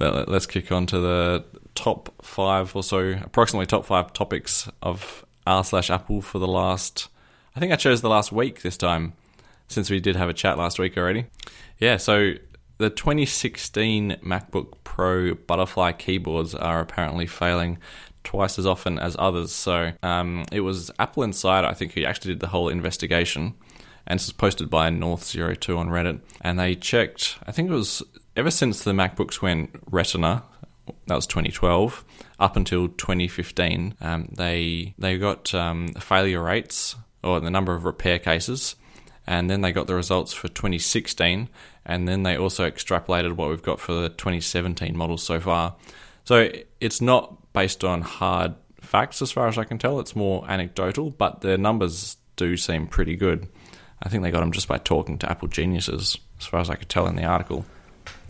[0.00, 1.44] Let's kick on to the
[1.74, 7.08] top five or so, approximately top five topics of r slash Apple for the last.
[7.54, 9.14] I think I chose the last week this time,
[9.68, 11.26] since we did have a chat last week already.
[11.78, 12.34] Yeah, so
[12.78, 17.78] the 2016 MacBook Pro butterfly keyboards are apparently failing
[18.24, 19.52] twice as often as others.
[19.52, 23.54] So um, it was Apple Insider, I think, who actually did the whole investigation.
[24.06, 26.20] And this was posted by North02 on Reddit.
[26.40, 28.02] And they checked, I think it was
[28.36, 30.42] ever since the MacBooks went Retina,
[31.06, 32.04] that was 2012,
[32.38, 38.18] up until 2015, um, they, they got um, failure rates or the number of repair
[38.18, 38.76] cases.
[39.26, 41.48] And then they got the results for 2016.
[41.84, 45.74] And then they also extrapolated what we've got for the 2017 models so far.
[46.24, 49.98] So it's not based on hard facts as far as I can tell.
[49.98, 53.48] It's more anecdotal, but the numbers do seem pretty good.
[54.02, 56.74] I think they got them just by talking to Apple geniuses, as far as I
[56.76, 57.64] could tell in the article.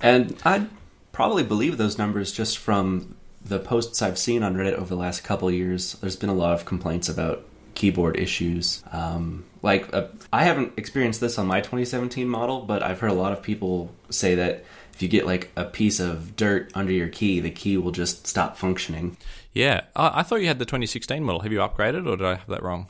[0.03, 0.69] And I'd
[1.13, 5.25] probably believe those numbers just from the posts I've seen on Reddit over the last
[5.25, 5.95] couple years.
[5.95, 7.45] There's been a lot of complaints about
[7.75, 8.83] keyboard issues.
[8.91, 13.15] Um, like, uh, I haven't experienced this on my 2017 model, but I've heard a
[13.15, 17.09] lot of people say that if you get like a piece of dirt under your
[17.09, 19.17] key, the key will just stop functioning.
[19.53, 21.41] Yeah, I, I thought you had the 2016 model.
[21.41, 22.89] Have you upgraded, or did I have that wrong?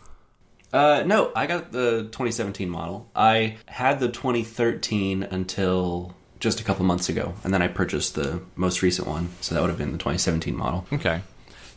[0.72, 3.10] Uh, no, I got the 2017 model.
[3.14, 8.40] I had the 2013 until just a couple months ago, and then I purchased the
[8.56, 9.30] most recent one.
[9.40, 10.86] So that would have been the 2017 model.
[10.92, 11.22] Okay.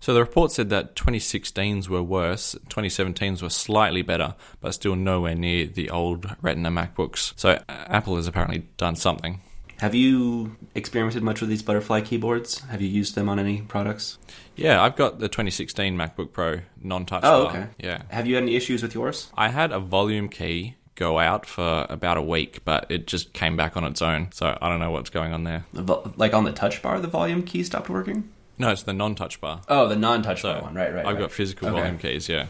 [0.01, 5.35] So the report said that 2016s were worse, 2017s were slightly better, but still nowhere
[5.35, 7.33] near the old Retina MacBooks.
[7.35, 9.41] So uh, Apple has apparently done something.
[9.79, 12.59] Have you experimented much with these butterfly keyboards?
[12.69, 14.17] Have you used them on any products?
[14.55, 17.49] Yeah, I've got the 2016 MacBook Pro non-touch Oh, bar.
[17.55, 17.67] okay.
[17.77, 18.01] Yeah.
[18.09, 19.29] Have you had any issues with yours?
[19.37, 23.55] I had a volume key go out for about a week, but it just came
[23.57, 24.27] back on its own.
[24.33, 25.65] So I don't know what's going on there.
[25.73, 28.29] The vo- Like on the touch bar, the volume key stopped working?
[28.57, 29.61] No, it's the non-touch bar.
[29.69, 30.75] Oh, the non-touch So bar one.
[30.75, 31.05] Right, right.
[31.05, 31.21] I've right.
[31.21, 31.79] got physical Okay.
[31.79, 32.47] volume keys, yeah.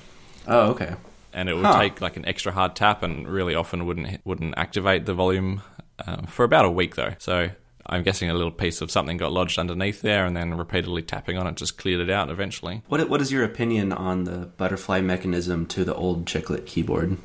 [0.47, 0.95] Oh, okay.
[1.31, 1.79] And it would Huh.
[1.79, 5.61] take like an extra hard tap, and really often wouldn't wouldn't activate the volume
[6.07, 7.13] um, for about a week though.
[7.19, 7.49] So
[7.85, 11.37] I'm guessing a little piece of something got lodged underneath there, and then repeatedly tapping
[11.37, 12.81] on it just cleared it out eventually.
[12.87, 17.17] What What is your opinion on the butterfly mechanism to the old chiclet keyboard?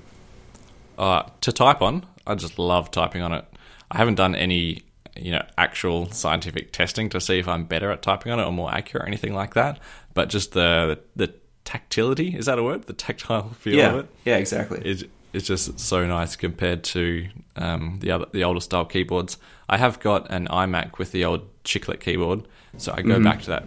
[0.98, 3.44] Uh, to type on, I just love typing on it.
[3.90, 4.82] I haven't done any,
[5.16, 8.52] you know, actual scientific testing to see if I'm better at typing on it or
[8.52, 9.78] more accurate or anything like that.
[10.14, 11.32] But just the the,
[11.64, 12.84] tactility is that a word?
[12.84, 14.82] The tactile feel yeah, of it yeah, exactly.
[14.84, 17.26] is is just so nice compared to
[17.56, 19.38] um, the other the older style keyboards.
[19.68, 23.46] I have got an iMac with the old chiclet keyboard, so I go back to
[23.46, 23.64] that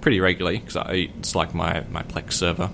[0.00, 2.70] pretty regularly because it's like my my Plex server.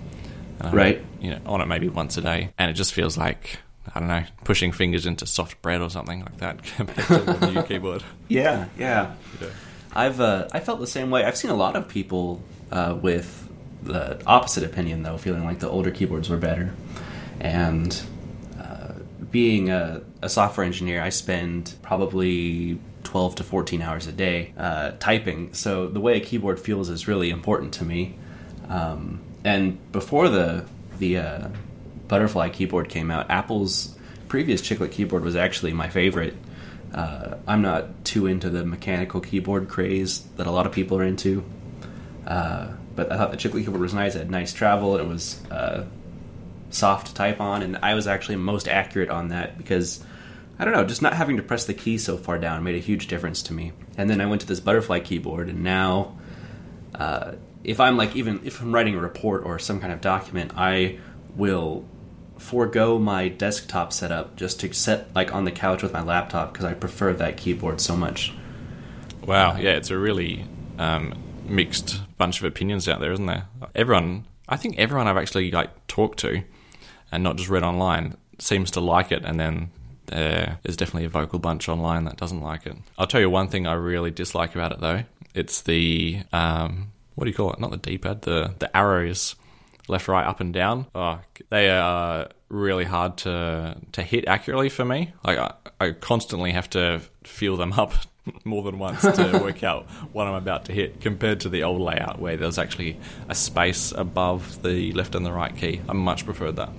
[0.60, 1.04] I'm, Right.
[1.20, 3.58] You know, on it maybe once a day, and it just feels like
[3.94, 7.50] I don't know, pushing fingers into soft bread or something like that compared to the
[7.50, 8.02] new keyboard.
[8.28, 9.14] Yeah, yeah.
[9.92, 11.24] I've uh, I felt the same way.
[11.24, 13.46] I've seen a lot of people uh, with
[13.82, 16.72] the opposite opinion, though, feeling like the older keyboards were better.
[17.40, 18.00] And
[18.58, 18.92] uh,
[19.30, 24.92] being a, a software engineer, I spend probably 12 to 14 hours a day uh,
[24.98, 25.52] typing.
[25.52, 28.16] So the way a keyboard feels is really important to me.
[28.68, 30.64] Um, and before the
[30.98, 31.48] the uh,
[32.12, 33.96] butterfly keyboard came out, Apple's
[34.28, 36.36] previous chiclet keyboard was actually my favorite.
[36.92, 41.04] Uh, I'm not too into the mechanical keyboard craze that a lot of people are
[41.04, 41.42] into.
[42.26, 44.14] Uh, but I thought the chiclet keyboard was nice.
[44.14, 44.98] It had nice travel.
[44.98, 45.86] It was uh,
[46.68, 50.04] soft to type on, and I was actually most accurate on that because
[50.58, 52.78] I don't know, just not having to press the key so far down made a
[52.90, 53.72] huge difference to me.
[53.96, 56.18] And then I went to this butterfly keyboard, and now
[56.94, 57.32] uh,
[57.64, 60.98] if I'm like even if I'm writing a report or some kind of document, I
[61.34, 61.86] will
[62.42, 66.64] forego my desktop setup just to sit like on the couch with my laptop because
[66.64, 68.34] I prefer that keyboard so much.
[69.24, 70.44] Wow, yeah, it's a really
[70.78, 71.14] um,
[71.44, 73.46] mixed bunch of opinions out there, isn't there?
[73.74, 76.42] Everyone, I think everyone I've actually like talked to,
[77.12, 79.70] and not just read online, seems to like it, and then
[80.06, 82.76] there is definitely a vocal bunch online that doesn't like it.
[82.98, 85.04] I'll tell you one thing I really dislike about it though.
[85.34, 87.60] It's the um, what do you call it?
[87.60, 89.36] Not the D-pad, the the arrows,
[89.88, 90.86] left, right, up, and down.
[90.94, 91.20] Oh,
[91.50, 95.12] they are really hard to to hit accurately for me.
[95.24, 97.92] Like I, I constantly have to feel them up
[98.44, 101.80] more than once to work out what I'm about to hit compared to the old
[101.80, 102.98] layout where there's actually
[103.28, 105.80] a space above the left and the right key.
[105.88, 106.70] I much preferred that.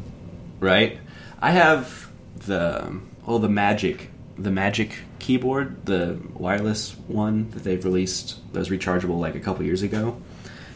[0.59, 0.99] right?
[1.41, 8.39] I have the oh the Magic the Magic keyboard, the wireless one that they've released
[8.53, 10.17] that was rechargeable like a couple years ago.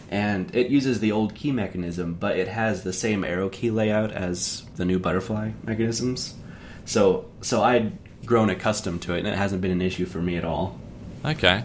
[0.09, 4.12] And it uses the old key mechanism, but it has the same arrow key layout
[4.12, 6.33] as the new butterfly mechanisms.
[6.86, 10.38] So so I'd grown accustomed to it and it hasn't been an issue for me
[10.38, 10.80] at all.
[11.25, 11.63] Okay.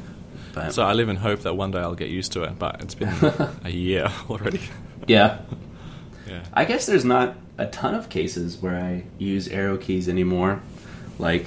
[0.55, 2.81] But So I live in hope that one day I'll get used to it, but
[2.83, 3.09] it's been
[3.65, 4.61] a year already.
[5.07, 5.39] yeah,
[6.29, 6.45] Yeah.
[6.53, 10.61] I guess there's not a ton of cases where I use arrow keys anymore.
[11.19, 11.47] Like,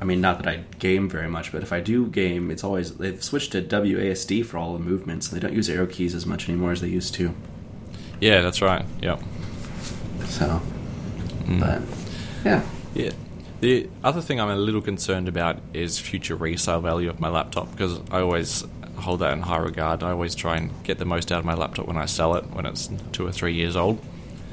[0.00, 2.96] I mean, not that I game very much, but if I do game, it's always
[2.96, 6.24] they've switched to WASD for all the movements, and they don't use arrow keys as
[6.24, 7.34] much anymore as they used to.
[8.20, 8.84] Yeah, that's right.
[9.02, 9.20] Yep.
[10.26, 10.60] So,
[11.46, 11.60] Mm.
[11.60, 11.82] but
[12.44, 12.62] yeah,
[12.94, 13.10] Yeah.
[13.60, 17.70] The other thing I'm a little concerned about is future resale value of my laptop
[17.72, 18.64] because I always
[18.96, 20.02] hold that in high regard.
[20.02, 22.44] I always try and get the most out of my laptop when I sell it
[22.52, 24.02] when it's two or three years old.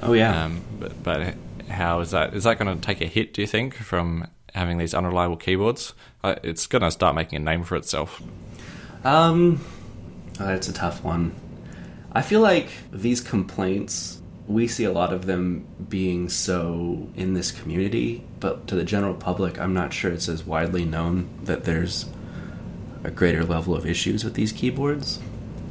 [0.03, 0.43] oh yeah.
[0.45, 1.35] Um, but but
[1.69, 2.33] how is that?
[2.33, 3.33] Is that going to take a hit?
[3.33, 5.93] Do you think from having these unreliable keyboards?
[6.23, 8.21] It's going to start making a name for itself.
[9.03, 9.61] Um,
[10.39, 11.35] oh, that's a tough one.
[12.11, 17.51] I feel like these complaints, we see a lot of them being so in this
[17.51, 22.05] community, but to the general public, I'm not sure it's as widely known that there's
[23.03, 25.19] a greater level of issues with these keyboards.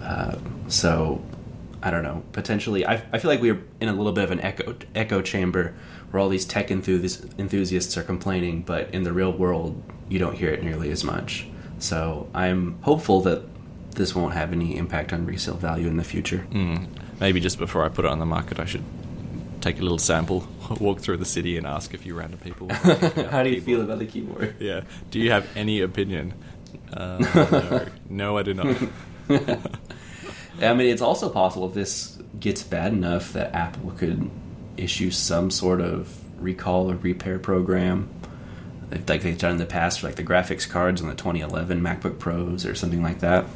[0.01, 0.37] Uh,
[0.69, 1.21] so,
[1.83, 2.23] I don't know.
[2.33, 5.75] Potentially, I, I feel like we're in a little bit of an echo echo chamber
[6.11, 10.37] where all these tech enthusi- enthusiasts are complaining, but in the real world, you don't
[10.37, 11.47] hear it nearly as much.
[11.79, 13.43] So, I'm hopeful that
[13.97, 16.47] this won't have any impact on resale value in the future.
[16.51, 16.87] Mm.
[17.21, 18.85] Maybe just before I put it on the market, I should
[19.61, 20.47] take a little sample,
[20.81, 22.69] walk through the city, and ask a few random people.
[23.31, 24.55] How do you feel about the keyboard?
[24.61, 24.83] Yeah.
[25.11, 26.35] Do you have any opinion?
[26.93, 27.87] Uh, no.
[28.09, 28.67] no, I do not.
[30.63, 34.31] I mean, it's also possible if this gets bad enough that Apple could
[34.77, 36.13] issue some sort of
[36.43, 38.09] recall or repair program,
[38.91, 42.19] like they've done in the past for like the graphics cards on the 2011 MacBook
[42.19, 43.47] Pros or something like that.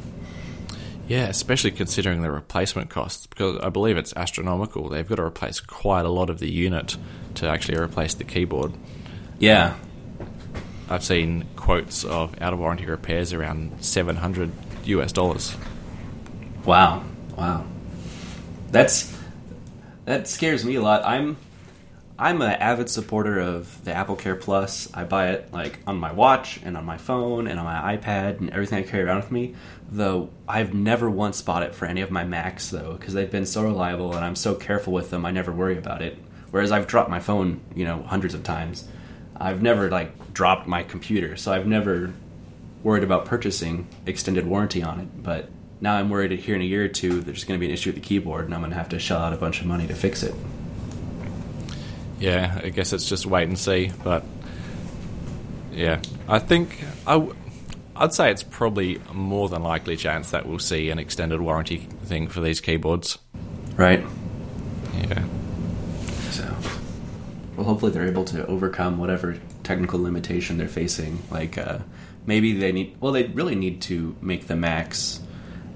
[1.07, 4.87] Yeah, especially considering the replacement costs, because I believe it's astronomical.
[4.87, 6.95] They've got to replace quite a lot of the unit
[7.35, 8.73] to actually replace the keyboard.
[9.39, 10.27] Yeah, um,
[10.89, 14.51] I've seen quotes of out of warranty repairs around 700
[14.85, 15.55] US dollars.
[16.65, 17.03] Wow,
[17.37, 17.65] wow,
[18.69, 19.13] that's
[20.05, 21.03] that scares me a lot.
[21.05, 21.37] I'm
[22.17, 24.87] I'm an avid supporter of the Apple Care Plus.
[24.93, 28.39] I buy it like on my watch and on my phone and on my iPad
[28.39, 29.55] and everything I carry around with me.
[29.89, 33.47] Though I've never once bought it for any of my Macs though, because they've been
[33.47, 35.25] so reliable and I'm so careful with them.
[35.25, 36.17] I never worry about it.
[36.51, 38.87] Whereas I've dropped my phone, you know, hundreds of times.
[39.35, 42.13] I've never like dropped my computer, so I've never
[42.83, 45.23] worried about purchasing extended warranty on it.
[45.23, 45.49] But
[45.81, 47.73] now I'm worried that here in a year or two there's going to be an
[47.73, 49.67] issue with the keyboard, and I'm going to have to shell out a bunch of
[49.67, 50.33] money to fix it.
[52.19, 53.91] Yeah, I guess it's just wait and see.
[54.03, 54.23] But
[55.73, 57.35] yeah, I think I w-
[57.95, 62.27] I'd say it's probably more than likely chance that we'll see an extended warranty thing
[62.27, 63.17] for these keyboards.
[63.75, 64.05] Right.
[64.93, 65.23] Yeah.
[66.29, 66.55] So,
[67.57, 71.23] well, hopefully they're able to overcome whatever technical limitation they're facing.
[71.31, 71.79] Like, uh,
[72.27, 72.97] maybe they need.
[72.99, 75.21] Well, they really need to make the Macs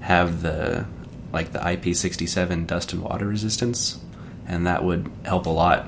[0.06, 0.86] have the
[1.32, 3.98] like the IP67 dust and water resistance,
[4.46, 5.86] and that would help a lot.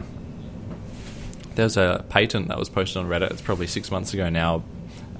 [1.55, 3.31] There's a patent that was posted on Reddit.
[3.31, 4.65] It's probably six months ago now.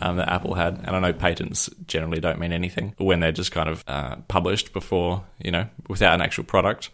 [0.01, 3.51] Um, that Apple had, and I know patents generally don't mean anything when they're just
[3.51, 6.91] kind of uh, published before, you know, without an actual product.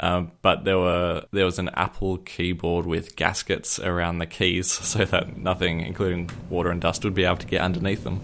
[0.00, 5.04] Um, but there were there was an Apple keyboard with gaskets around the keys, so
[5.04, 8.20] that nothing, including water and dust, would be able to get underneath them.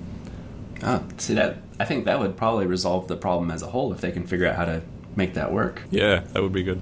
[0.83, 1.59] Oh, see that?
[1.79, 4.47] I think that would probably resolve the problem as a whole if they can figure
[4.47, 4.83] out how to
[5.17, 5.83] make that work.
[5.91, 6.81] Yeah, that would be good.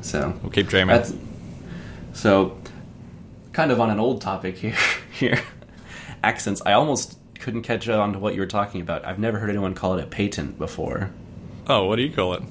[0.00, 0.96] So We'll keep dreaming.
[0.96, 1.12] That's,
[2.12, 2.58] so,
[3.52, 4.76] kind of on an old topic here.
[5.12, 5.42] Here,
[6.22, 6.60] accents.
[6.66, 9.06] I almost couldn't catch on to what you were talking about.
[9.06, 11.10] I've never heard anyone call it a patent before.
[11.66, 12.42] Oh, what do you call it?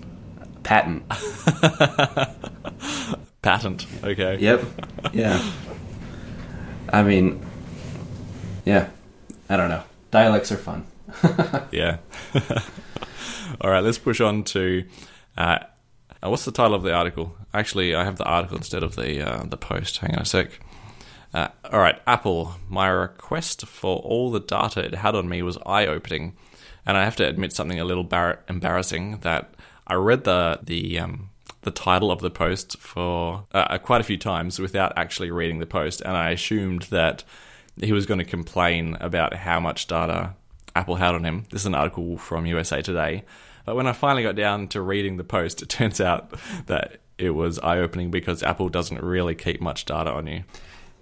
[0.64, 1.04] Patent.
[3.44, 3.86] Patent.
[4.04, 4.40] Okay.
[4.40, 4.64] Yep.
[5.14, 5.52] Yeah.
[6.90, 7.46] I mean,
[8.66, 8.90] yeah.
[9.48, 9.84] I don't know.
[10.10, 10.88] Dialects are fun.
[11.72, 11.98] Yeah.
[13.62, 14.86] All right, let's push on to
[15.38, 15.60] uh,
[16.26, 17.36] uh, what's the title of the article?
[17.54, 19.98] Actually, I have the article instead of the uh, the post.
[19.98, 20.60] Hang on a sec.
[21.34, 22.56] Uh, all right, Apple.
[22.70, 26.36] My request for all the data it had on me was eye opening,
[26.86, 29.20] and I have to admit something a little bar- embarrassing.
[29.20, 29.54] That
[29.86, 31.30] I read the the um,
[31.62, 35.66] the title of the post for uh, quite a few times without actually reading the
[35.66, 37.24] post, and I assumed that
[37.82, 40.36] he was going to complain about how much data
[40.76, 41.46] Apple had on him.
[41.50, 43.24] This is an article from USA Today.
[43.66, 46.34] But when I finally got down to reading the post, it turns out
[46.68, 50.44] that it was eye opening because Apple doesn't really keep much data on you.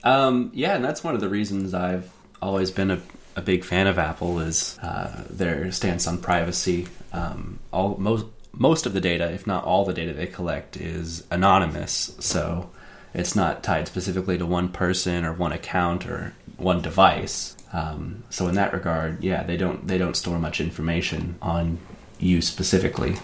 [0.03, 2.11] Um, yeah, and that's one of the reasons I've
[2.41, 3.01] always been a,
[3.35, 6.87] a big fan of Apple is uh, their stance on privacy.
[7.11, 8.25] Um, all most
[8.55, 12.69] most of the data, if not all the data they collect, is anonymous, so
[13.13, 17.52] it's not tied specifically to one person or one account or one device.
[17.73, 21.79] Um, so in that regard, yeah, they don't they don't store much information on
[22.19, 23.15] you specifically.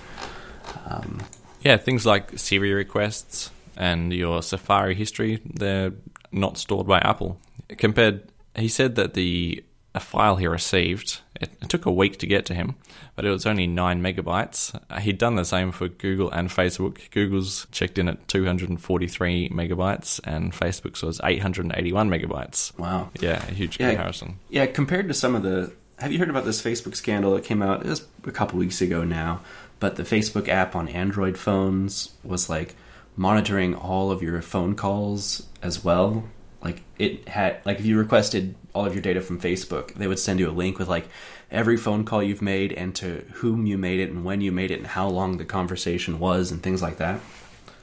[0.88, 1.22] Um,
[1.62, 5.94] yeah, things like Siri requests and your Safari history, they're
[6.32, 7.40] not stored by Apple.
[7.78, 8.24] Compared,
[8.56, 9.64] he said that the
[9.96, 12.76] a file he received, it, it, took a week to get to him,
[13.20, 14.72] but it was only 9 megabytes.
[15.02, 17.12] He'd done the same for Google and Facebook.
[17.12, 22.80] Google's checked in at 243 megabytes, and Facebook's was 881 megabytes.
[22.80, 23.10] Wow.
[23.20, 24.40] Yeah, a huge yeah, comparison.
[24.50, 25.74] Yeah, compared to some of the.
[25.98, 27.82] Have you heard about this Facebook scandal that came out?
[27.82, 29.42] It was a couple weeks ago now,
[29.82, 32.74] but the Facebook app on Android phones was like
[33.18, 36.24] monitoring all of your phone calls as well.
[36.64, 40.20] Like it had like if you requested all of your data from Facebook, they would
[40.20, 41.08] send you a link with like
[41.52, 44.72] every phone call you've made and to whom you made it and when you made
[44.72, 47.20] it and how long the conversation was and things like that.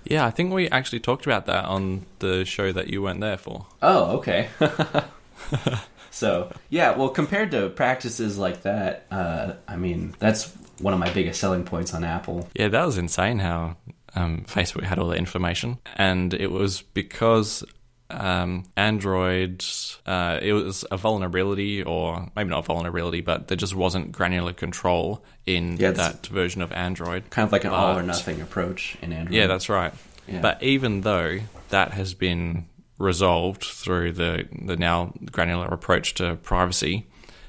[0.05, 3.37] Yeah, I think we actually talked about that on the show that you weren't there
[3.37, 3.67] for.
[3.83, 4.49] Oh, okay.
[6.11, 11.11] so, yeah, well, compared to practices like that, uh, I mean, that's one of my
[11.11, 12.49] biggest selling points on Apple.
[12.55, 13.77] Yeah, that was insane how
[14.15, 17.65] um, Facebook had all the information, and it was because
[18.11, 19.65] um, Android,
[20.05, 24.53] uh, it was a vulnerability, or maybe not a vulnerability, but there just wasn't granular
[24.53, 27.31] control in yeah, that version of Android.
[27.31, 29.35] Kind of like an but, all or nothing approach in Android.
[29.35, 29.93] Yeah, that's right.
[30.29, 30.41] Yeah.
[30.41, 32.67] But even though that has been
[32.99, 37.07] resolved through the the now granular approach to privacy,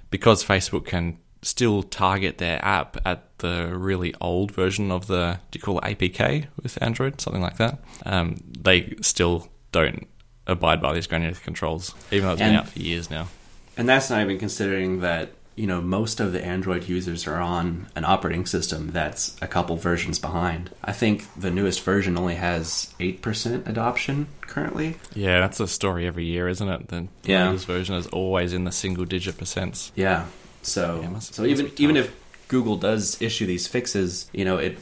[0.10, 5.60] because Facebook can still target their app at the really old version of the do
[5.60, 7.80] you call it APK with Android, something like that.
[8.06, 10.08] Um, they still don't
[10.48, 13.28] abide by these granular controls, even though it's and, been out for years now.
[13.76, 17.88] And that's not even considering that you know most of the Android users are on
[17.96, 20.70] an operating system that's a couple versions behind.
[20.84, 24.96] I think the newest version only has eight percent adoption currently.
[25.14, 26.88] Yeah, that's a story every year, isn't it?
[26.88, 27.48] The yeah.
[27.48, 29.92] latest version is always in the single digit percents.
[29.96, 30.26] Yeah.
[30.62, 32.16] So yeah, must, so even even if
[32.48, 34.78] Google does issue these fixes, you know it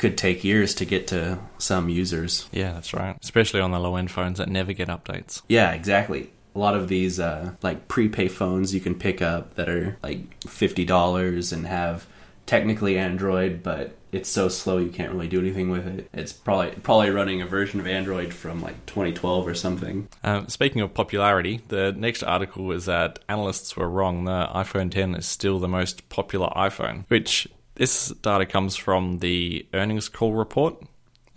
[0.00, 2.48] could take years to get to some users.
[2.50, 3.16] Yeah, that's right.
[3.22, 5.42] Especially on the low end phones that never get updates.
[5.46, 6.32] Yeah, exactly.
[6.54, 10.42] A lot of these uh, like prepay phones you can pick up that are like
[10.44, 12.06] fifty dollars and have
[12.46, 16.08] technically Android, but it's so slow you can't really do anything with it.
[16.12, 20.08] It's probably probably running a version of Android from like 2012 or something.
[20.24, 24.24] Um, speaking of popularity, the next article was that analysts were wrong.
[24.24, 27.46] The iPhone 10 is still the most popular iPhone, which
[27.80, 30.82] this data comes from the earnings call report.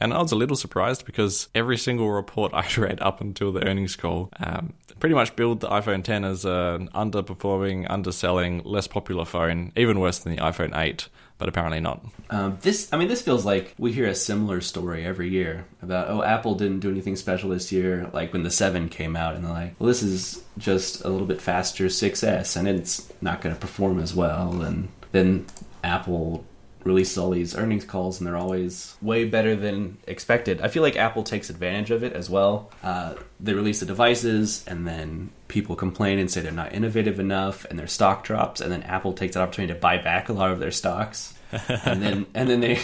[0.02, 3.66] And I was a little surprised because every single report I read up until the
[3.66, 9.24] earnings call um, pretty much billed the iPhone 10 as an underperforming, underselling, less popular
[9.24, 11.08] phone, even worse than the iPhone 8
[11.40, 12.06] but apparently not.
[12.30, 16.10] Um, this, I mean, this feels like we hear a similar story every year about,
[16.10, 19.44] oh, Apple didn't do anything special this year, like when the 7 came out, and
[19.44, 23.54] they're like, well, this is just a little bit faster 6S, and it's not going
[23.54, 24.62] to perform as well.
[24.62, 25.46] And then
[25.84, 26.46] Apple
[26.84, 30.62] releases all these earnings calls and they're always way better than expected.
[30.62, 32.72] I feel like Apple takes advantage of it as well.
[32.84, 37.66] Uh, they release the devices and then people complain and say they're not innovative enough
[37.66, 40.52] and their stock drops and then Apple takes that opportunity to buy back a lot
[40.52, 41.34] of their stocks.
[41.86, 42.80] and then and then they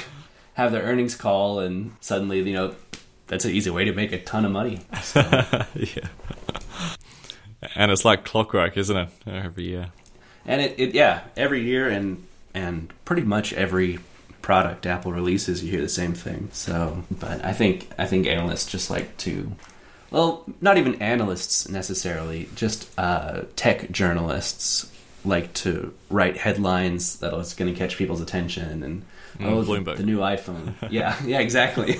[0.54, 2.76] have their earnings call and suddenly, you know,
[3.28, 4.82] that's an easy way to make a ton of money.
[5.02, 5.22] So.
[5.76, 6.08] yeah.
[7.76, 9.10] And it's like clockwork, isn't it?
[9.28, 9.88] Every year.
[10.46, 14.00] And it, it yeah, every year and and pretty much every
[14.42, 16.50] product Apple releases, you hear the same thing.
[16.52, 19.52] So, but I think I think analysts just like to,
[20.12, 24.92] well, not even analysts necessarily, just uh, tech journalists
[25.26, 29.04] like to write headlines that are going to catch people's attention and
[29.38, 30.74] mm, oh the, the, new iPhone.
[30.90, 31.98] yeah, yeah, exactly.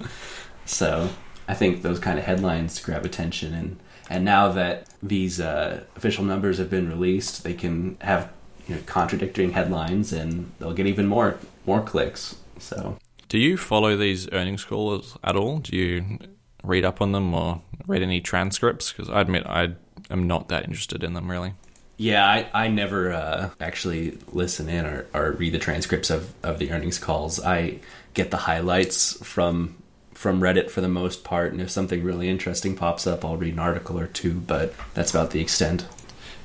[0.64, 1.10] so
[1.48, 3.78] I think those kind of headlines grab attention and.
[4.10, 8.30] And now that these uh, official numbers have been released, they can have
[8.68, 12.36] you know, contradicting headlines, and they'll get even more more clicks.
[12.58, 15.58] So, do you follow these earnings calls at all?
[15.58, 16.18] Do you
[16.62, 18.92] read up on them or read any transcripts?
[18.92, 19.74] Because I admit I
[20.10, 21.54] am not that interested in them really.
[21.96, 26.58] Yeah, I, I never uh, actually listen in or, or read the transcripts of, of
[26.58, 27.38] the earnings calls.
[27.38, 27.78] I
[28.14, 29.76] get the highlights from
[30.12, 33.54] from Reddit for the most part, and if something really interesting pops up, I'll read
[33.54, 34.34] an article or two.
[34.34, 35.86] But that's about the extent.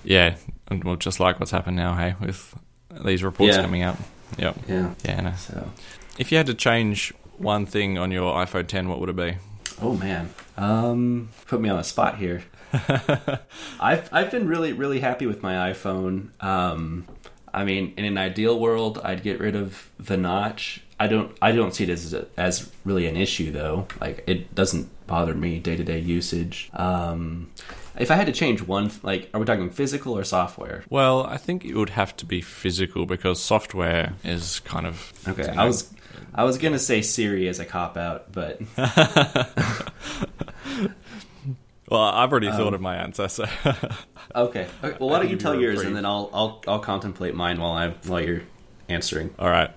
[0.03, 0.35] Yeah,
[0.67, 2.55] and well, just like what's happened now, hey, with
[3.03, 3.61] these reports yeah.
[3.61, 3.97] coming out.
[4.37, 4.57] Yep.
[4.67, 4.93] Yeah.
[5.05, 5.21] Yeah.
[5.21, 5.33] No.
[5.33, 5.71] So,
[6.17, 9.37] if you had to change one thing on your iPhone 10, what would it be?
[9.81, 12.43] Oh man, um, put me on the spot here.
[13.79, 16.29] I've I've been really really happy with my iPhone.
[16.43, 17.07] Um,
[17.53, 20.81] I mean, in an ideal world, I'd get rid of the notch.
[20.99, 23.87] I don't I don't see it as as really an issue though.
[24.01, 26.69] Like it doesn't bother me day to day usage.
[26.73, 27.51] Um,
[27.99, 30.83] If I had to change one, like, are we talking physical or software?
[30.89, 35.43] Well, I think it would have to be physical because software is kind of Okay,
[35.43, 35.93] you know, I was,
[36.35, 38.61] I was gonna say Siri as a cop out, but
[41.89, 44.67] Well, I've already Um, thought of my answer, so okay.
[44.83, 45.87] okay well, why don't you you tell yours brief.
[45.87, 48.41] and then I'll, I'll, I'll contemplate mine while I'm while you're
[48.89, 49.33] answering.
[49.39, 49.71] all right.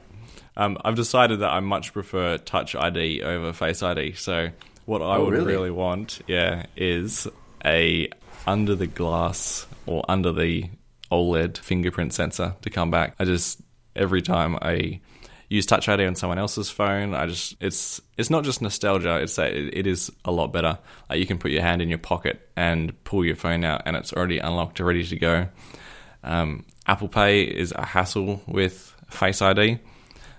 [0.57, 4.13] Um, I've decided that I much prefer Touch ID over Face ID.
[4.15, 4.49] So
[4.87, 5.47] what I Oh, would really?
[5.53, 7.29] really want, yeah, is
[7.65, 8.09] a
[8.47, 10.71] under the glass or under the
[11.11, 13.15] OLED fingerprint sensor to come back.
[13.19, 13.61] I just
[13.97, 15.01] every time I
[15.49, 19.17] use Touch ID on someone else's phone, I just it's it's not just nostalgia.
[19.17, 20.79] It's it, it is a lot better.
[21.09, 23.97] Like you can put your hand in your pocket and pull your phone out, and
[23.97, 25.49] it's already unlocked, ready to go.
[26.23, 29.81] Um, Apple Pay is a hassle with Face ID.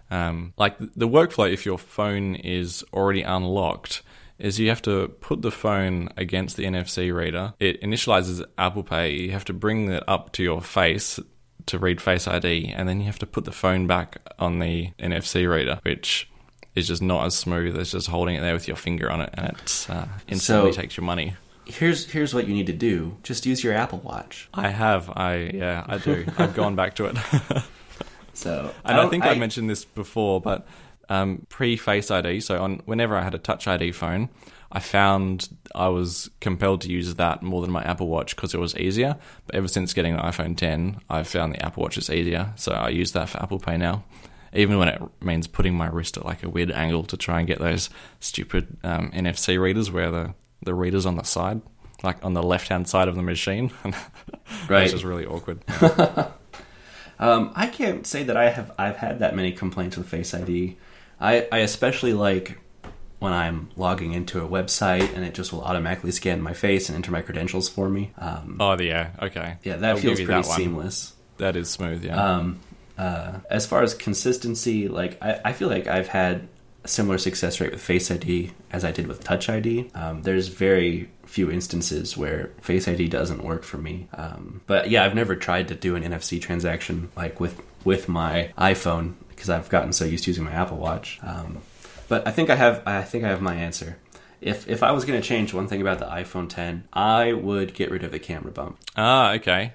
[0.10, 4.01] Um, like the workflow, if your phone is already unlocked,
[4.42, 7.54] is you have to put the phone against the NFC reader.
[7.60, 9.14] It initializes Apple Pay.
[9.14, 11.20] You have to bring it up to your face
[11.68, 14.90] to read Face ID, and then you have to put the phone back on the
[15.00, 16.28] NFC reader, which
[16.74, 19.30] is just not as smooth as just holding it there with your finger on it,
[19.36, 21.36] and it uh, instantly So- takes your money.
[21.66, 23.16] Here's, here's what you need to do.
[23.24, 24.50] Just use your Apple Watch.
[24.54, 26.26] I have, I yeah, I do.
[26.38, 27.16] I've gone back to it.
[28.34, 30.66] So, And I, don't- think I, mentioned this before, but
[31.12, 34.30] um, pre Face ID, so on whenever I had a Touch ID phone,
[34.72, 38.60] I found I was compelled to use that more than my Apple Watch because it
[38.60, 39.18] was easier.
[39.46, 42.72] But ever since getting the iPhone 10, I've found the Apple Watch is easier, so
[42.72, 44.06] I use that for Apple Pay now.
[44.53, 47.48] Even when it means putting my wrist at like a weird angle to try and
[47.48, 47.89] get those
[48.22, 51.62] stupid um, NFC readers where the, the reader's on the side,
[52.03, 53.72] like on the left hand side of the machine.
[54.68, 54.84] Right.
[54.84, 55.63] It's just really awkward.
[57.22, 60.75] Um, I can't say that I have I've had that many complaints with Face ID.
[61.22, 62.58] I, I especially like
[63.20, 66.96] when I'm logging into a website and it just will automatically scan my face and
[66.96, 68.12] enter my credentials for me.
[68.18, 69.58] Um, oh, yeah, okay.
[69.63, 71.13] yeah, that I'll feels pretty that seamless.
[71.38, 72.16] That is smooth, yeah.
[72.16, 72.60] Um,
[72.98, 76.48] uh, as far as consistency, like I, I feel like I've had
[76.84, 79.92] a similar success rate with Face ID as I did with Touch ID.
[79.94, 84.07] Um, there's very few instances where Face ID doesn't work for me.
[84.14, 88.51] Um, but yeah, I've never tried to do an NFC transaction like with with my
[88.57, 91.20] iPhone because I've gotten so used to using my Apple Watch.
[91.24, 91.64] Um,
[92.08, 93.98] but I think I have I think I have my answer.
[94.40, 97.74] If if I was going to change one thing about the iPhone 10, I would
[97.74, 98.77] get rid of the camera bump.
[98.96, 99.74] Ah, okay.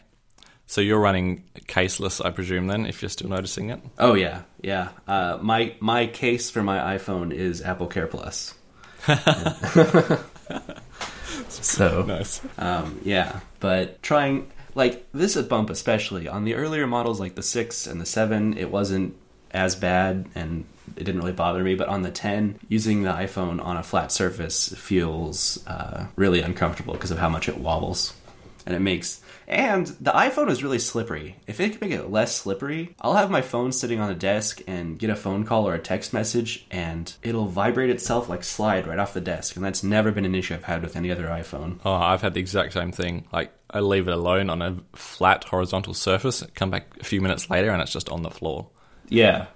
[0.68, 3.81] So you're running caseless, I presume, then, if you're still noticing it?
[3.98, 4.90] Oh yeah, yeah.
[5.09, 8.55] Uh, my my case for my iPhone is Apple Care Plus.
[11.48, 12.40] so Nice.
[12.57, 17.42] um, yeah, but trying like this is bump especially on the earlier models like the
[17.42, 19.16] six and the seven, it wasn't
[19.56, 20.64] as bad and
[20.96, 21.74] it didn't really bother me.
[21.74, 26.94] But on the ten, using the iPhone on a flat surface feels uh, really uncomfortable
[26.94, 28.14] because of how much it wobbles,
[28.64, 29.20] and it makes.
[29.48, 31.36] And the iPhone is really slippery.
[31.46, 34.60] If it can make it less slippery, I'll have my phone sitting on the desk
[34.66, 38.88] and get a phone call or a text message, and it'll vibrate itself like slide
[38.88, 39.54] right off the desk.
[39.54, 41.78] And that's never been an issue I've had with any other iPhone.
[41.84, 43.26] Oh, I've had the exact same thing.
[43.32, 47.48] Like, I leave it alone on a flat horizontal surface, come back a few minutes
[47.48, 48.66] later, and it's just on the floor.
[49.08, 49.46] Yeah.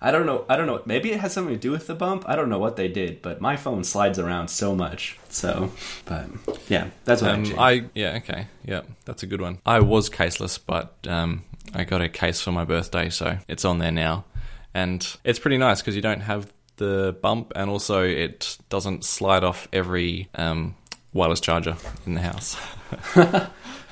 [0.00, 0.44] I don't know.
[0.48, 0.82] I don't know.
[0.86, 2.24] Maybe it has something to do with the bump.
[2.28, 5.18] I don't know what they did, but my phone slides around so much.
[5.28, 5.70] So,
[6.04, 6.26] but
[6.68, 7.70] yeah, that's what Um, I.
[7.70, 9.58] I yeah okay yeah that's a good one.
[9.64, 13.78] I was caseless, but um, I got a case for my birthday, so it's on
[13.78, 14.24] there now,
[14.74, 19.44] and it's pretty nice because you don't have the bump, and also it doesn't slide
[19.44, 20.74] off every um,
[21.12, 22.56] wireless charger in the house.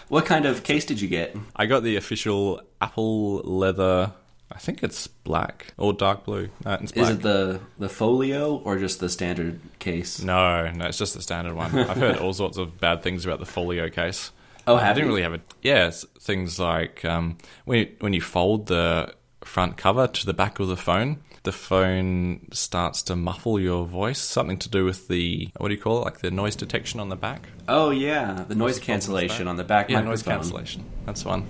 [0.09, 1.37] What kind of case did you get?
[1.57, 4.13] I got the official Apple leather.
[4.51, 6.49] I think it's black or dark blue.
[6.65, 7.11] No, it's black.
[7.11, 10.23] Is it the the folio or just the standard case?
[10.23, 11.77] No, no, it's just the standard one.
[11.79, 14.31] I've heard all sorts of bad things about the folio case.
[14.69, 15.09] Oh, I didn't you?
[15.11, 15.43] really have it.
[15.63, 20.59] Yeah, things like um, when you, when you fold the front cover to the back
[20.59, 24.19] of the phone, the phone starts to muffle your voice.
[24.19, 26.05] Something to do with the what do you call it?
[26.05, 27.49] Like the noise detection on the back.
[27.69, 30.11] Oh yeah, the noise the problem with cancellation on the back Yeah, microphone.
[30.13, 30.85] noise cancellation.
[31.05, 31.47] That's one.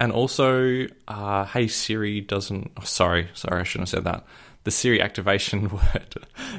[0.00, 2.72] And also, uh, Hey Siri doesn't.
[2.78, 4.24] oh, sorry, sorry, I shouldn't have said that.
[4.64, 6.14] The Siri activation word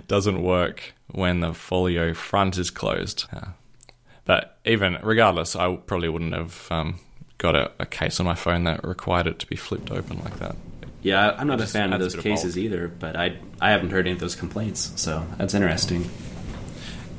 [0.08, 3.26] doesn't work when the folio front is closed.
[3.34, 3.48] Uh,
[4.26, 7.00] but even regardless, I probably wouldn't have um,
[7.40, 10.38] got a, a case on my phone that required it to be flipped open like
[10.38, 10.56] that.
[11.02, 12.64] Yeah, I'm not a fan of those of cases bulk.
[12.66, 16.08] either, but I I haven't heard any of those complaints, so that's interesting.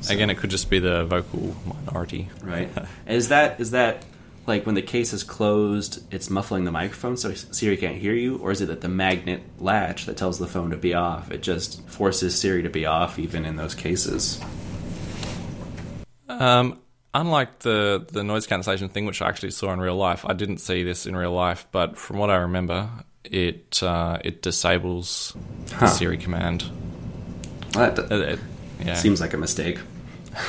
[0.09, 2.29] Again, it could just be the vocal minority.
[2.41, 2.69] Right?
[3.05, 4.05] is that is that
[4.45, 8.37] like when the case is closed, it's muffling the microphone so Siri can't hear you,
[8.37, 11.31] or is it that the magnet latch that tells the phone to be off?
[11.31, 14.39] It just forces Siri to be off even in those cases.
[16.29, 16.79] Um,
[17.13, 20.57] unlike the the noise cancellation thing, which I actually saw in real life, I didn't
[20.59, 22.89] see this in real life, but from what I remember,
[23.23, 25.35] it uh, it disables
[25.71, 25.81] Huh.
[25.85, 26.63] the Siri command.
[27.71, 28.39] That It, it-
[28.83, 29.79] yeah, seems like a mistake.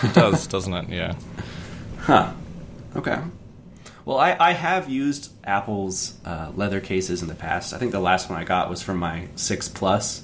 [0.02, 0.88] it does, doesn't it?
[0.88, 1.14] Yeah.
[1.98, 2.32] Huh.
[2.96, 3.18] Okay.
[4.04, 7.72] Well, I, I have used Apple's uh, leather cases in the past.
[7.72, 10.22] I think the last one I got was from my 6 Plus,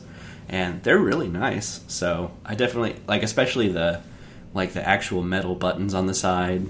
[0.51, 1.81] and they're really nice.
[1.89, 4.03] So I definitely like, especially the
[4.53, 6.67] like the actual metal buttons on the side.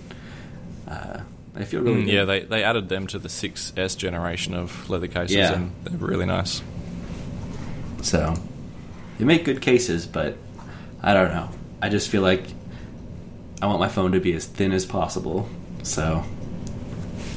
[0.86, 1.20] Uh,
[1.54, 2.12] they feel really Mm, good.
[2.14, 5.54] yeah, they, they added them to the 6S generation of leather cases, Yeah.
[5.54, 6.62] and they're really nice.
[8.02, 8.34] So
[9.18, 10.36] they make good cases, but
[11.02, 11.48] I don't know.
[11.82, 12.44] I just feel like
[13.62, 15.48] I want my phone to be as thin as possible.
[15.82, 16.24] So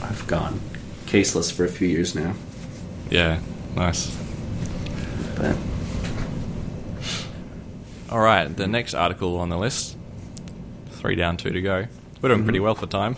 [0.04, 0.60] I've gone
[1.06, 2.34] caseless for a few years now.
[3.10, 3.40] Yeah,
[3.76, 4.16] nice.
[5.36, 5.56] But
[8.10, 9.98] All right, the next article on the list,
[10.92, 11.88] three down, two to go.
[12.22, 13.18] We're doing pretty well for time.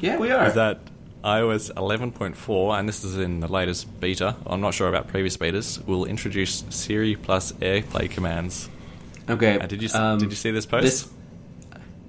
[0.00, 0.46] yeah, we are.
[0.46, 0.80] Is that
[1.22, 4.34] iOS 11.4, and this is in the latest beta.
[4.46, 5.84] I'm not sure about previous betas.
[5.86, 8.68] Will introduce Siri plus AirPlay commands.
[9.28, 9.58] okay?
[9.58, 10.82] Uh, did you um, did you see this post?
[10.84, 11.08] This,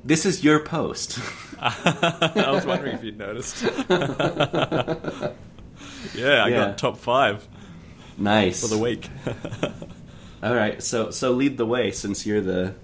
[0.04, 1.20] this is your post.
[1.60, 3.62] I was wondering if you'd noticed.
[6.16, 6.50] yeah, I Yeah.
[6.50, 7.48] got top five
[8.18, 9.10] nice for the week.
[10.44, 12.76] All right, so so lead the way since you're the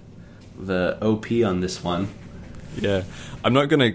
[0.58, 2.08] the OP on this one.
[2.80, 3.02] Yeah,
[3.44, 3.92] I'm not gonna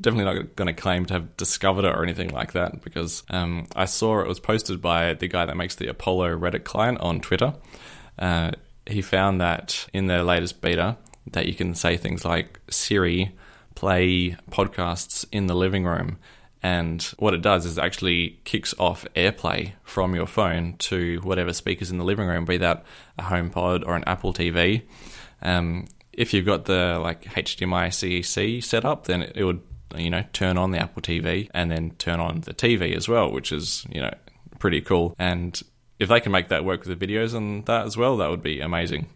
[0.00, 3.86] definitely not gonna claim to have discovered it or anything like that because um, I
[3.86, 7.54] saw it was posted by the guy that makes the Apollo Reddit client on Twitter.
[8.18, 8.52] Uh,
[8.86, 10.96] he found that in their latest beta
[11.30, 13.34] that you can say things like Siri
[13.74, 16.18] play podcasts in the living room.
[16.62, 21.90] And what it does is actually kicks off AirPlay from your phone to whatever speakers
[21.90, 22.84] in the living room, be that
[23.18, 24.82] a HomePod or an Apple TV.
[25.42, 29.60] Um, if you've got the like HDMI CEC set up, then it would
[29.96, 33.30] you know turn on the Apple TV and then turn on the TV as well,
[33.30, 34.14] which is you know
[34.60, 35.16] pretty cool.
[35.18, 35.60] And
[35.98, 38.42] if they can make that work with the videos and that as well, that would
[38.42, 39.08] be amazing.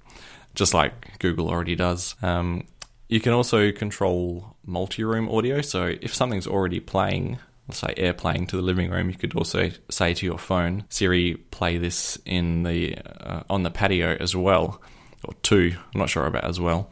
[0.56, 2.16] Just like Google already does.
[2.22, 2.66] Um,
[3.08, 5.60] you can also control multi-room audio.
[5.60, 7.38] So if something's already playing,
[7.68, 11.34] let's say airplaying to the living room, you could also say to your phone, Siri,
[11.52, 14.80] play this in the uh, on the patio as well,
[15.24, 15.76] or two.
[15.94, 16.90] I'm not sure about as well,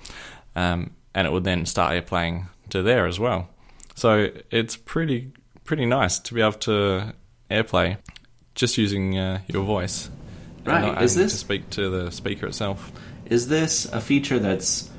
[0.55, 3.49] um, and it would then start airplaying to there as well.
[3.97, 5.33] So it's pretty
[5.65, 7.15] pretty nice to be able to
[7.51, 7.97] airplay
[8.55, 10.11] just using uh, your voice.
[10.65, 11.03] Right.
[11.03, 12.93] Is this- to speak to the speaker itself?
[13.27, 14.91] Is this a feature that's,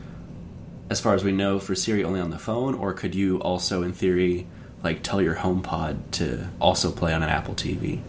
[0.89, 3.83] as far as we know, for Siri only on the phone, or could you also,
[3.83, 4.47] in theory,
[4.83, 8.01] like tell your HomePod to also play on an Apple TV?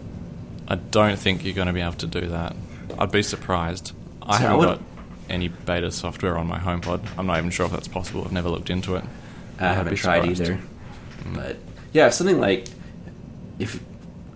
[0.67, 2.55] I don't think you're going to be able to do that.
[2.99, 3.93] I'd be surprised.
[4.21, 4.81] I I haven't would- got
[5.29, 7.05] any beta software on my HomePod.
[7.17, 8.23] I'm not even sure if that's possible.
[8.25, 9.03] I've never looked into it.
[9.59, 10.41] I I'd haven't tried surprised.
[10.41, 10.59] either.
[11.25, 11.35] Mm.
[11.35, 11.57] But
[11.93, 12.67] yeah, if something like
[13.59, 13.79] if I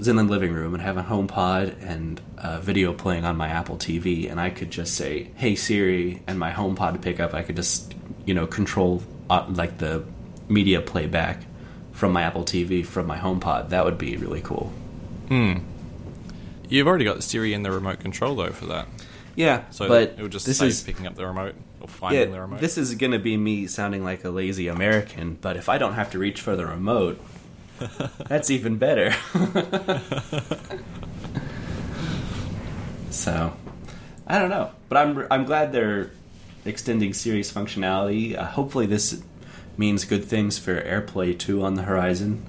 [0.01, 3.49] was in the living room and have a HomePod and a video playing on my
[3.49, 7.35] Apple TV, and I could just say, "Hey Siri," and my HomePod to pick up,
[7.35, 7.93] I could just
[8.25, 10.03] you know control uh, like the
[10.49, 11.43] media playback
[11.91, 13.69] from my Apple TV from my HomePod.
[13.69, 14.73] That would be really cool.
[15.27, 15.59] Hmm.
[16.67, 18.87] You've already got Siri in the remote control though for that,
[19.35, 22.31] Yeah, so but it would just this save is picking up the remote or finding
[22.31, 22.59] the yeah, remote.
[22.59, 25.37] this is gonna be me sounding like a lazy American.
[25.39, 27.21] But if I don't have to reach for the remote,
[28.27, 29.13] that's even better.
[33.09, 33.53] so,
[34.27, 36.11] I don't know, but I'm I'm glad they're
[36.65, 38.37] extending Siri's functionality.
[38.37, 39.21] Uh, hopefully, this
[39.77, 42.45] means good things for AirPlay 2 on the horizon.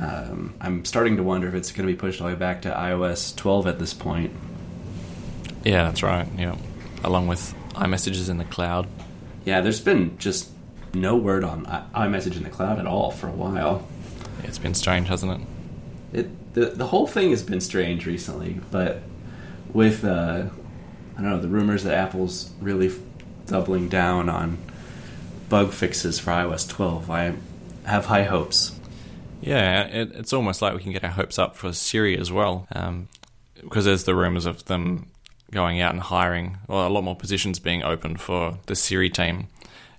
[0.00, 2.62] Um, I'm starting to wonder if it's going to be pushed all the way back
[2.62, 4.32] to iOS 12 at this point.
[5.64, 6.28] yeah, that's right.
[6.36, 6.56] Yeah,
[7.02, 8.86] along with iMessages in the cloud.
[9.44, 10.50] Yeah, there's been just
[10.92, 13.86] no word on iMessage in the cloud at all for a while.
[14.42, 16.20] It's been strange, hasn't it?
[16.20, 19.02] It the the whole thing has been strange recently, but
[19.72, 20.44] with uh,
[21.16, 22.92] I don't know the rumors that Apple's really
[23.46, 24.58] doubling down on
[25.48, 27.34] bug fixes for iOS 12, I
[27.84, 28.78] have high hopes.
[29.40, 32.66] Yeah, it, it's almost like we can get our hopes up for Siri as well,
[32.72, 33.08] um,
[33.60, 35.06] because there's the rumors of them
[35.52, 39.48] going out and hiring, or a lot more positions being open for the Siri team,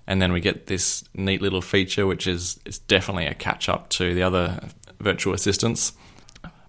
[0.08, 3.88] and then we get this neat little feature, which is is definitely a catch up
[3.90, 4.58] to the other
[4.98, 5.92] virtual assistants,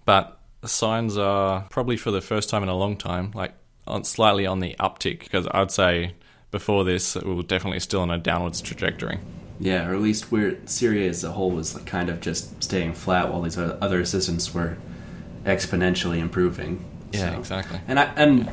[0.04, 3.54] but the signs are probably for the first time in a long time, like
[3.86, 6.14] on, slightly on the uptick, because I'd say
[6.52, 9.18] before this we were definitely still on a downwards trajectory.
[9.58, 12.94] Yeah, or at least where Siri as a whole was like kind of just staying
[12.94, 14.76] flat while these other assistants were
[15.44, 16.84] exponentially improving.
[17.12, 17.80] Yeah, So- exactly.
[17.88, 18.50] And I and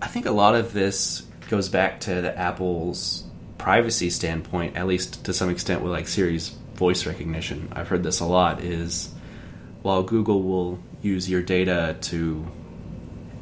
[0.00, 3.24] I think a lot of this goes back to the Apple's
[3.64, 8.20] privacy standpoint, at least to some extent with like Siri's voice recognition, I've heard this
[8.20, 8.62] a lot.
[8.62, 9.10] Is
[9.80, 12.46] while Google will use your data to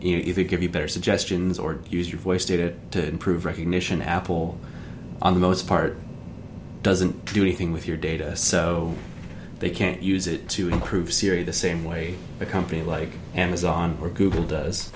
[0.00, 4.00] you know, either give you better suggestions or use your voice data to improve recognition,
[4.00, 4.60] Apple,
[5.20, 5.96] on the most part,
[6.84, 8.36] doesn't do anything with your data.
[8.36, 8.94] So
[9.58, 14.08] they can't use it to improve Siri the same way a company like Amazon or
[14.08, 14.92] Google does.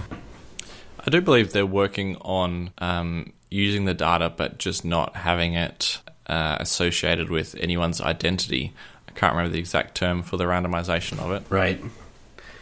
[1.00, 6.00] I do believe they're working on um, using the data, but just not having it
[6.26, 8.72] uh, associated with anyone's identity.
[9.08, 11.44] I can't remember the exact term for the randomization of it.
[11.48, 11.80] Right.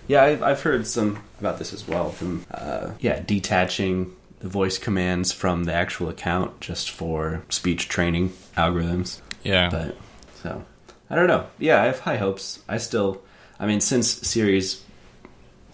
[0.07, 2.11] Yeah, I've, I've heard some about this as well.
[2.11, 8.31] From uh, yeah, detaching the voice commands from the actual account just for speech training
[8.57, 9.21] algorithms.
[9.43, 9.71] Yeah.
[9.71, 9.97] But
[10.43, 10.65] so
[11.09, 11.47] I don't know.
[11.59, 12.63] Yeah, I have high hopes.
[12.69, 13.23] I still,
[13.59, 14.83] I mean, since Siri's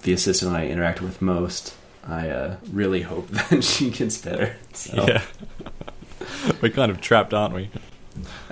[0.03, 1.75] the assistant I interact with most,
[2.07, 4.57] I uh, really hope that she gets better.
[4.73, 5.07] So.
[5.07, 5.23] Yeah.
[6.61, 7.71] We're kind of trapped, aren't we?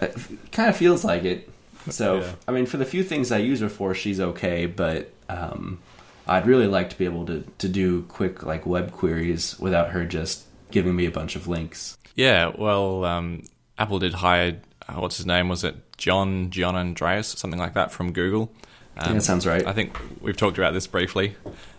[0.00, 0.14] It
[0.52, 1.48] kind of feels like it.
[1.90, 2.32] So, Yeah.
[2.46, 5.78] I mean, for the few things I use her for, she's okay, but um,
[6.26, 10.04] I'd really like to be able to, to do quick, like, web queries without her
[10.04, 11.96] just giving me a bunch of links.
[12.14, 13.44] Yeah, well, um,
[13.78, 15.48] Apple did hire, uh, what's his name?
[15.48, 18.52] Was it John, John Andreas, something like that from Google?
[18.98, 19.66] Um, Yeah, that sounds right.
[19.66, 21.36] I think we've talked about this briefly,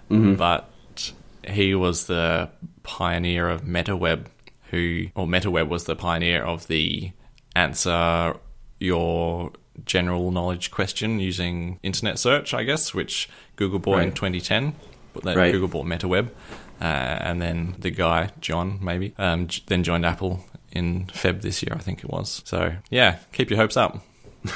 [0.09, 0.37] Mhm.
[0.37, 0.69] but
[1.47, 2.49] he was the
[2.83, 4.25] pioneer of MetaWeb,
[4.71, 7.11] who, or MetaWeb was the pioneer of the
[7.55, 8.35] answer
[8.79, 9.51] your
[9.85, 14.75] general knowledge question using internet search, I guess, which Google bought in 2010.
[15.13, 15.51] But then Right.
[15.51, 16.29] Google bought MetaWeb,
[16.81, 21.63] uh, and then the guy John maybe um, j- then joined Apple in Feb this
[21.63, 22.41] year, I think it was.
[22.45, 24.03] So yeah, keep your hopes up.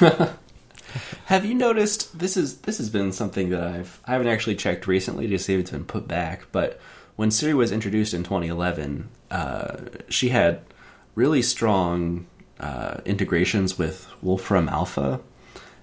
[1.26, 4.86] Have you noticed this is this has been something that I've I haven't actually checked
[4.86, 6.80] recently to see if it's been put back, but
[7.16, 9.76] when Siri was introduced in 2011, uh,
[10.08, 10.60] she had
[11.14, 12.26] really strong
[12.60, 15.20] uh, integrations with Wolfram Alpha,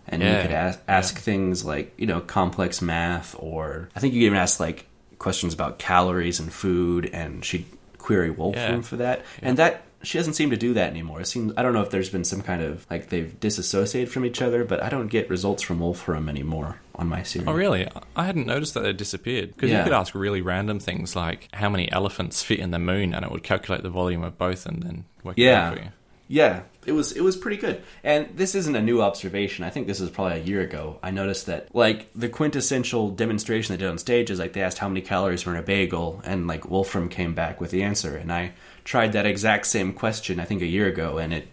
[0.08, 0.36] and Yeah.
[0.38, 4.26] you could ask, ask things like you know complex math, or I think you could
[4.28, 4.88] even ask like
[5.20, 7.66] questions about calories and food, and she'd
[7.98, 8.82] query Wolfram Yeah.
[8.82, 9.84] for that, and that.
[10.04, 11.22] She doesn't seem to do that anymore.
[11.22, 14.26] It seems I don't know if there's been some kind of like they've disassociated from
[14.26, 17.48] each other, but I don't get results from Wolfram anymore on my series.
[17.48, 17.88] Oh, really?
[18.16, 19.56] I hadn't noticed that they disappeared.
[19.56, 23.14] Because you could ask really random things like how many elephants fit in the moon,
[23.14, 25.90] and it would calculate the volume of both and then work it out for you.
[26.32, 27.84] Yeah, it was it was pretty good.
[28.06, 29.66] And this isn't a new observation.
[29.66, 30.98] I think this is probably a year ago.
[31.04, 34.78] I noticed that like the quintessential demonstration they did on stage is like they asked
[34.78, 38.16] how many calories were in a bagel and like Wolfram came back with the answer
[38.16, 38.54] and I
[38.84, 41.48] tried that exact same question I think a year ago and it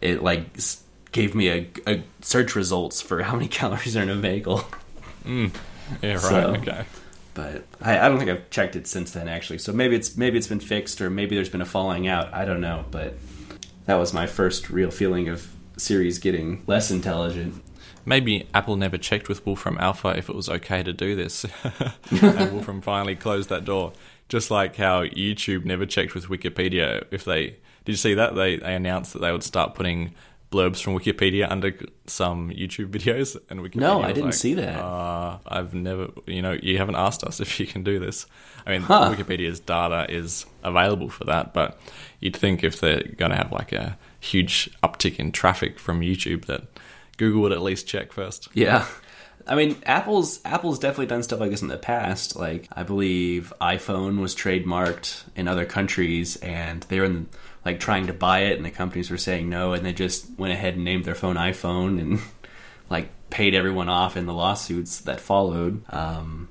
[0.00, 0.46] it like
[1.12, 4.64] gave me a, a search results for how many calories are in a bagel.
[5.24, 5.54] Mm.
[6.02, 6.20] Yeah, right.
[6.20, 6.84] So- Okay.
[7.34, 9.58] But I, I don't think I've checked it since then actually.
[9.58, 12.32] So maybe it's maybe it's been fixed or maybe there's been a falling out.
[12.34, 13.14] I don't know, but
[13.86, 17.62] that was my first real feeling of Siri's getting less intelligent.
[18.04, 21.46] Maybe Apple never checked with Wolfram Alpha if it was okay to do this,
[22.10, 23.92] and Wolfram finally closed that door.
[24.32, 28.56] Just like how YouTube never checked with Wikipedia if they did you see that they
[28.56, 30.14] they announced that they would start putting
[30.50, 31.74] blurbs from Wikipedia under
[32.06, 33.76] some YouTube videos and Wikipedia.
[33.76, 34.78] No, I didn't like, see that.
[34.78, 38.24] Uh, I've never, you know, you haven't asked us if you can do this.
[38.66, 39.14] I mean, Huh.
[39.14, 41.78] Wikipedia's data is available for that, but
[42.20, 46.46] you'd think if they're going to have like a huge uptick in traffic from YouTube
[46.46, 46.62] that
[47.18, 48.48] Google would at least check first.
[48.54, 48.86] Yeah.
[49.46, 52.36] I mean, Apple's Apple's definitely done stuff like this in the past.
[52.36, 57.28] Like, I believe iPhone was trademarked in other countries, and they were in,
[57.64, 60.52] like trying to buy it, and the companies were saying no, and they just went
[60.52, 62.20] ahead and named their phone iPhone, and
[62.90, 65.82] like paid everyone off in the lawsuits that followed.
[65.92, 66.48] Um,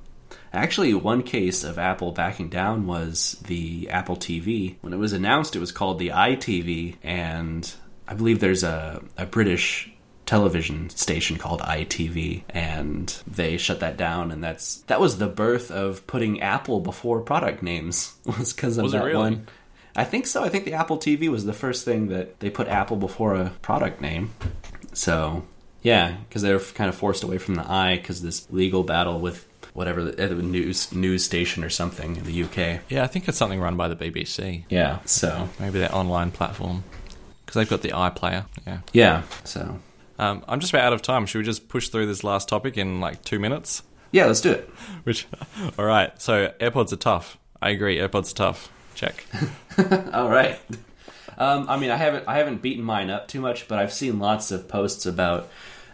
[0.51, 4.75] actually, one case of Apple backing down was the Apple TV.
[4.81, 7.71] When it was announced, it was called the iTV, and
[8.07, 9.90] I believe there's a, a British
[10.31, 15.69] television station called ITV and they shut that down and that's that was the birth
[15.69, 19.17] of putting Apple before product names was because of Was it that really?
[19.17, 19.47] one.
[19.93, 20.41] I think so.
[20.41, 23.49] I think the Apple TV was the first thing that they put Apple before a
[23.61, 24.33] product name.
[24.93, 25.43] So,
[25.81, 29.19] yeah, because they were kind of forced away from the i because this legal battle
[29.19, 32.79] with whatever the, uh, news news station or something in the UK.
[32.87, 34.63] Yeah, I think it's something run by the BBC.
[34.69, 34.99] Yeah.
[35.03, 36.85] So, Maybe their online platform.
[37.45, 38.45] Because they've got the iPlayer.
[38.65, 38.79] Yeah.
[38.93, 39.23] yeah.
[39.43, 39.77] So,
[40.21, 41.25] Um, I'm just about out of time.
[41.25, 43.81] Should we just push through this last topic in like two minutes?
[44.11, 44.69] yeah, let's do it.
[45.03, 45.27] Which,
[45.79, 46.19] all right.
[46.21, 47.37] So AirPods are tough.
[47.61, 47.97] I agree.
[47.97, 48.71] AirPods are tough.
[48.93, 49.25] Check.
[50.13, 50.59] All right.
[51.37, 54.19] Um, I mean, I haven't I haven't beaten mine up too much, but I've seen
[54.19, 55.49] lots of posts about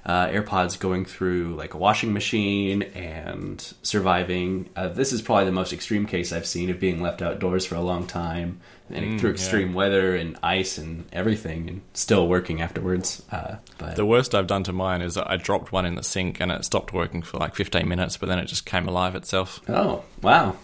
[0.05, 4.69] uh, AirPods going through like a washing machine and surviving.
[4.75, 7.75] Uh, this is probably the most extreme case I've seen of being left outdoors for
[7.75, 8.59] a long time
[8.89, 9.35] and Mm, through yeah.
[9.35, 13.23] extreme weather and ice and everything, and still working afterwards.
[13.31, 16.39] Uh, but The worst I've done to mine is I dropped one in the sink
[16.39, 19.61] and it stopped working for like 15 minutes, but then it just came alive itself.
[19.69, 20.55] oh wow,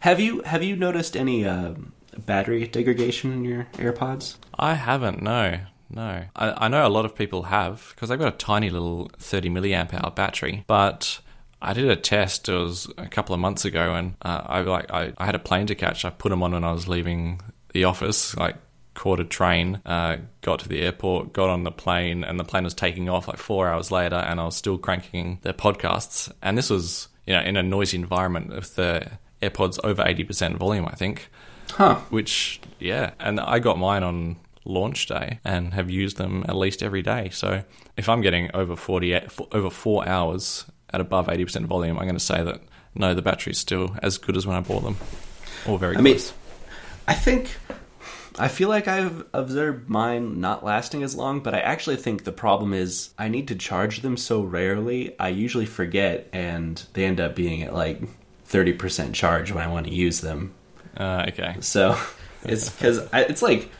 [0.00, 1.92] have you have you noticed any um
[2.26, 4.36] battery degradation in your AirPods?
[4.58, 5.58] I haven't, no.
[5.90, 6.24] No.
[6.34, 9.48] I, I know a lot of people have because they've got a tiny little 30
[9.50, 11.20] milliamp hour battery, but
[11.64, 12.48] I did a test.
[12.48, 15.38] It was a couple of months ago, and uh, I like I, I had a
[15.40, 16.04] plane to catch.
[16.04, 17.40] I put them on when I was leaving
[17.72, 18.56] the office, like
[18.94, 22.64] caught a train, uh, got to the airport, got on the plane, and the plane
[22.64, 26.30] was taking off like four hours later, and I was still cranking their podcasts.
[26.42, 29.10] And this was, you know, in a noisy environment with the
[29.42, 31.28] AirPods over 80% volume, I think
[31.70, 31.96] Huh.
[32.10, 36.82] which yeah and i got mine on launch day and have used them at least
[36.82, 37.64] every day so
[37.96, 39.14] if i'm getting over 40
[39.50, 42.60] over 4 hours at above 80% volume i'm going to say that
[42.94, 44.96] no the battery's still as good as when i bought them
[45.66, 46.18] or very I mean,
[47.08, 47.56] I think
[48.38, 52.32] I feel like I've observed mine not lasting as long, but I actually think the
[52.32, 55.18] problem is I need to charge them so rarely.
[55.20, 58.02] I usually forget, and they end up being at like
[58.44, 60.52] thirty percent charge when I want to use them.
[60.96, 61.96] uh, okay So
[62.44, 63.70] it's because it's like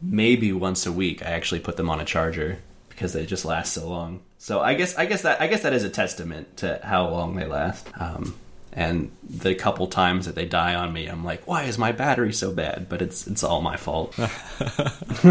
[0.00, 2.58] maybe once a week I actually put them on a charger
[3.02, 4.20] because they just last so long.
[4.38, 7.34] So I guess I guess that I guess that is a testament to how long
[7.36, 7.88] they last.
[8.00, 8.34] Um,
[8.72, 12.32] and the couple times that they die on me, I'm like, why is my battery
[12.32, 12.88] so bad?
[12.88, 14.14] But it's it's all my fault.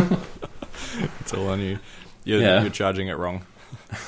[1.20, 1.80] it's all on you
[2.24, 2.62] you're, Yeah.
[2.62, 3.46] you're charging it wrong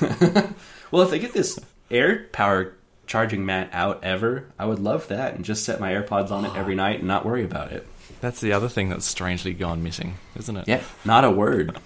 [0.90, 1.58] well, if they get this
[1.90, 2.72] AirPower
[3.06, 6.52] charging mat out ever, I would love that and just set my AirPods on it
[6.56, 7.86] every night and not worry about it.
[8.20, 11.78] that's the other thing that's strangely gone missing isn't it Yeah, not a word.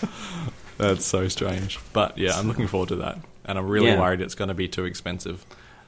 [0.78, 4.00] that's so strange but yeah i'm looking forward to that and i'm really Yeah.
[4.00, 5.44] worried it's going to be too expensive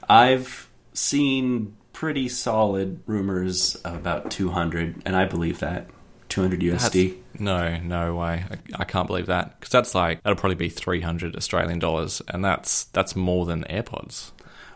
[0.09, 5.87] I've seen pretty solid rumors of about 200, and I believe that
[6.29, 7.15] 200 USD.
[7.39, 8.43] No, no way.
[8.49, 12.21] I, I can't believe that because that's like that'll probably be three hundred Australian dollars,
[12.27, 14.31] and that's that's more than AirPods.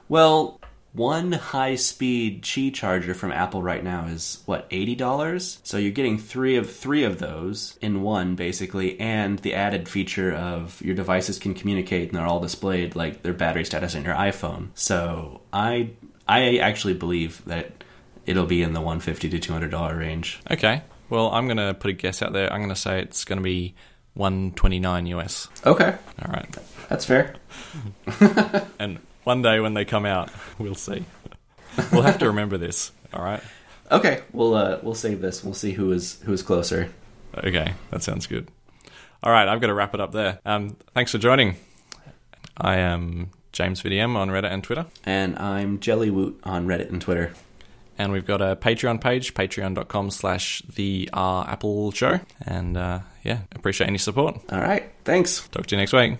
[0.08, 0.62] Well,
[0.96, 5.60] one high-speed Qi charger from Apple right now is what eighty dollars.
[5.64, 10.34] So you're getting three of three of those in one, basically, and the added feature
[10.34, 14.16] of your devices can communicate and they're all displayed like their battery status in your
[14.16, 14.70] iPhone.
[14.76, 15.92] So I
[16.28, 17.84] I actually believe that
[18.26, 20.40] it'll be in the one fifty to two hundred dollar range.
[20.50, 22.52] Okay, well I'm gonna put a guess out there.
[22.52, 23.76] I'm gonna say it's gonna be
[24.14, 25.50] one twenty nine US.
[25.66, 27.36] Okay, All right, that's fair.
[28.80, 31.04] and one day when they come out, we'll see.
[31.92, 32.92] We'll have to remember this.
[33.14, 33.42] All right.
[33.92, 35.44] Okay, we'll uh, we'll save this.
[35.44, 36.90] We'll see who is who is closer.
[37.38, 38.48] Okay, that sounds good.
[39.22, 40.40] All right, I've got to wrap it up there.
[40.46, 41.56] Um, thanks for joining.
[42.58, 44.86] I am James VDM on Reddit and Twitter.
[45.04, 47.34] And I'm Jellywoot on Reddit and Twitter.
[47.98, 52.20] And we've got a Patreon page, patreon.com slash the R Apple Show.
[52.42, 54.40] And uh, yeah, appreciate any support.
[54.52, 55.48] All right, thanks.
[55.50, 56.14] Talk to you next week.